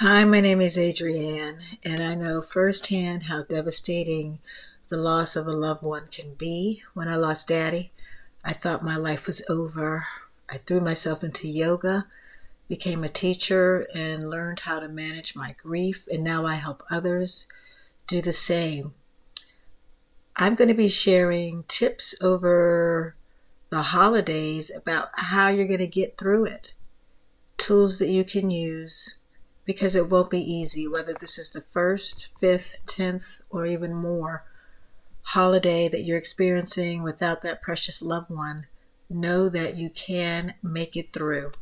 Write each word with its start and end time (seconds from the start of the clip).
Hi, 0.00 0.24
my 0.24 0.40
name 0.40 0.60
is 0.60 0.78
Adrienne, 0.78 1.58
and 1.84 2.00
I 2.00 2.14
know 2.14 2.40
firsthand 2.40 3.24
how 3.24 3.42
devastating 3.42 4.38
the 4.90 4.96
loss 4.96 5.34
of 5.34 5.48
a 5.48 5.52
loved 5.52 5.82
one 5.82 6.06
can 6.06 6.34
be. 6.34 6.84
When 6.94 7.08
I 7.08 7.16
lost 7.16 7.48
daddy, 7.48 7.90
I 8.44 8.52
thought 8.52 8.84
my 8.84 8.94
life 8.94 9.26
was 9.26 9.44
over. 9.50 10.06
I 10.48 10.58
threw 10.58 10.80
myself 10.80 11.24
into 11.24 11.48
yoga, 11.48 12.06
became 12.68 13.02
a 13.02 13.08
teacher, 13.08 13.84
and 13.92 14.30
learned 14.30 14.60
how 14.60 14.78
to 14.78 14.86
manage 14.86 15.34
my 15.34 15.56
grief, 15.60 16.06
and 16.12 16.22
now 16.22 16.46
I 16.46 16.54
help 16.54 16.84
others 16.88 17.48
do 18.06 18.22
the 18.22 18.30
same. 18.30 18.94
I'm 20.36 20.54
going 20.54 20.68
to 20.68 20.74
be 20.74 20.86
sharing 20.86 21.64
tips 21.66 22.14
over 22.22 23.16
the 23.70 23.82
holidays 23.82 24.70
about 24.70 25.08
how 25.14 25.48
you're 25.48 25.66
going 25.66 25.80
to 25.80 25.88
get 25.88 26.16
through 26.16 26.44
it, 26.44 26.72
tools 27.56 27.98
that 27.98 28.10
you 28.10 28.22
can 28.22 28.52
use 28.52 29.17
because 29.68 29.94
it 29.94 30.08
won't 30.08 30.30
be 30.30 30.40
easy, 30.40 30.88
whether 30.88 31.12
this 31.12 31.36
is 31.36 31.50
the 31.50 31.60
first, 31.60 32.30
fifth, 32.40 32.86
tenth, 32.86 33.42
or 33.50 33.66
even 33.66 33.92
more 33.94 34.46
holiday 35.20 35.88
that 35.88 36.04
you're 36.04 36.16
experiencing 36.16 37.02
without 37.02 37.42
that 37.42 37.60
precious 37.60 38.00
loved 38.00 38.30
one. 38.30 38.66
Know 39.10 39.50
that 39.50 39.76
you 39.76 39.90
can 39.90 40.54
make 40.62 40.96
it 40.96 41.12
through. 41.12 41.52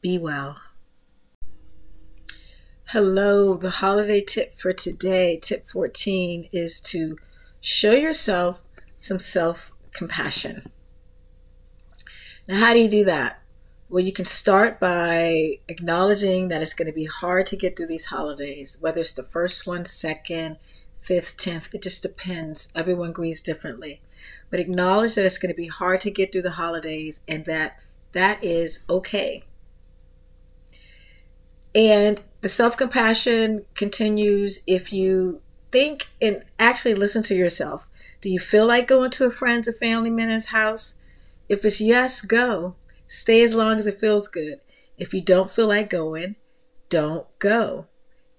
Be 0.00 0.16
well. 0.16 0.62
Hello, 2.86 3.54
the 3.54 3.68
holiday 3.68 4.22
tip 4.22 4.58
for 4.58 4.72
today, 4.72 5.38
tip 5.42 5.68
14, 5.70 6.48
is 6.52 6.80
to 6.80 7.18
show 7.60 7.92
yourself 7.92 8.62
some 8.96 9.18
self 9.18 9.72
compassion. 9.92 10.62
Now, 12.48 12.60
how 12.60 12.72
do 12.72 12.78
you 12.78 12.88
do 12.88 13.04
that? 13.04 13.39
Well, 13.90 14.04
you 14.04 14.12
can 14.12 14.24
start 14.24 14.78
by 14.78 15.58
acknowledging 15.66 16.46
that 16.46 16.62
it's 16.62 16.74
going 16.74 16.86
to 16.86 16.92
be 16.92 17.06
hard 17.06 17.46
to 17.46 17.56
get 17.56 17.76
through 17.76 17.88
these 17.88 18.04
holidays, 18.04 18.78
whether 18.80 19.00
it's 19.00 19.14
the 19.14 19.24
first 19.24 19.66
one, 19.66 19.84
second, 19.84 20.58
fifth, 21.00 21.36
tenth, 21.36 21.74
it 21.74 21.82
just 21.82 22.02
depends. 22.02 22.72
Everyone 22.76 23.10
grieves 23.10 23.42
differently. 23.42 24.00
But 24.48 24.60
acknowledge 24.60 25.16
that 25.16 25.24
it's 25.24 25.38
going 25.38 25.52
to 25.52 25.56
be 25.56 25.66
hard 25.66 26.00
to 26.02 26.10
get 26.12 26.30
through 26.30 26.42
the 26.42 26.52
holidays 26.52 27.22
and 27.26 27.44
that 27.46 27.80
that 28.12 28.44
is 28.44 28.84
okay. 28.88 29.42
And 31.74 32.22
the 32.42 32.48
self 32.48 32.76
compassion 32.76 33.64
continues 33.74 34.62
if 34.68 34.92
you 34.92 35.40
think 35.72 36.06
and 36.22 36.44
actually 36.60 36.94
listen 36.94 37.24
to 37.24 37.34
yourself. 37.34 37.88
Do 38.20 38.30
you 38.30 38.38
feel 38.38 38.66
like 38.66 38.86
going 38.86 39.10
to 39.12 39.24
a 39.24 39.30
friend's 39.30 39.66
or 39.66 39.72
family 39.72 40.10
member's 40.10 40.46
house? 40.46 40.94
If 41.48 41.64
it's 41.64 41.80
yes, 41.80 42.20
go. 42.20 42.76
Stay 43.12 43.42
as 43.42 43.56
long 43.56 43.76
as 43.76 43.88
it 43.88 43.98
feels 43.98 44.28
good. 44.28 44.60
If 44.96 45.12
you 45.12 45.20
don't 45.20 45.50
feel 45.50 45.66
like 45.66 45.90
going, 45.90 46.36
don't 46.88 47.26
go. 47.40 47.88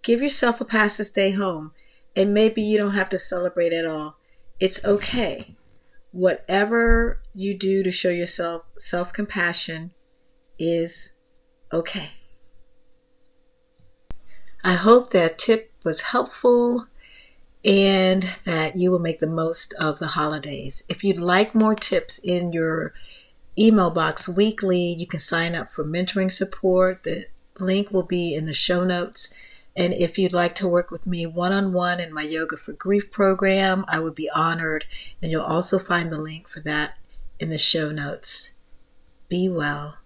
Give 0.00 0.22
yourself 0.22 0.60
a 0.60 0.64
pass 0.64 0.96
to 0.98 1.02
stay 1.02 1.32
home, 1.32 1.72
and 2.14 2.32
maybe 2.32 2.62
you 2.62 2.78
don't 2.78 2.92
have 2.92 3.08
to 3.08 3.18
celebrate 3.18 3.72
at 3.72 3.84
all. 3.84 4.20
It's 4.60 4.84
okay. 4.84 5.56
Whatever 6.12 7.20
you 7.34 7.58
do 7.58 7.82
to 7.82 7.90
show 7.90 8.10
yourself 8.10 8.62
self 8.78 9.12
compassion 9.12 9.90
is 10.56 11.14
okay. 11.72 12.10
I 14.62 14.74
hope 14.74 15.10
that 15.10 15.36
tip 15.36 15.72
was 15.82 16.02
helpful 16.02 16.86
and 17.64 18.22
that 18.44 18.76
you 18.76 18.92
will 18.92 19.00
make 19.00 19.18
the 19.18 19.26
most 19.26 19.74
of 19.80 19.98
the 19.98 20.08
holidays. 20.08 20.84
If 20.88 21.02
you'd 21.02 21.18
like 21.18 21.56
more 21.56 21.74
tips 21.74 22.20
in 22.20 22.52
your 22.52 22.92
email 23.60 23.90
box 23.90 24.28
weekly. 24.28 24.80
You 24.80 25.06
can 25.06 25.18
sign 25.18 25.54
up 25.54 25.70
for 25.70 25.84
mentoring 25.84 26.32
support. 26.32 27.04
The 27.04 27.26
link 27.60 27.90
will 27.90 28.04
be 28.04 28.34
in 28.34 28.46
the 28.46 28.52
show 28.52 28.84
notes. 28.84 29.34
And 29.76 29.92
if 29.94 30.18
you'd 30.18 30.32
like 30.32 30.54
to 30.56 30.68
work 30.68 30.90
with 30.90 31.06
me 31.06 31.26
one 31.26 31.52
on 31.52 31.72
one 31.72 32.00
in 32.00 32.12
my 32.12 32.22
Yoga 32.22 32.56
for 32.56 32.72
Grief 32.72 33.10
program, 33.10 33.84
I 33.86 34.00
would 34.00 34.14
be 34.14 34.28
honored. 34.30 34.86
And 35.22 35.30
you'll 35.30 35.42
also 35.42 35.78
find 35.78 36.12
the 36.12 36.20
link 36.20 36.48
for 36.48 36.60
that 36.60 36.98
in 37.38 37.50
the 37.50 37.58
show 37.58 37.90
notes. 37.92 38.54
Be 39.28 39.48
well. 39.48 39.99